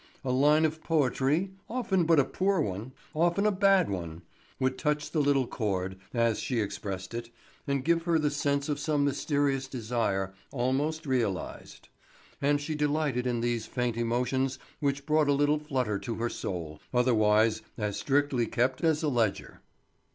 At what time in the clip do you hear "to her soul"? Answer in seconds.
15.99-16.79